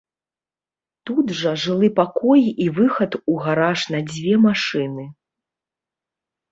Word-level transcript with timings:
Тут 1.09 1.25
жа 1.41 1.51
жылы 1.65 1.89
пакой 2.01 2.43
і 2.65 2.69
выхад 2.81 3.11
у 3.35 3.39
гараж 3.45 3.79
на 3.97 4.05
дзве 4.09 4.33
машыны. 4.51 5.05